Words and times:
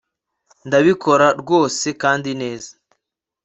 Ndabikora 0.67 1.27
rwose 1.41 1.87
kandi 2.01 2.31
neza 2.41 2.71